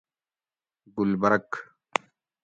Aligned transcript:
گلبرگ 0.97 1.49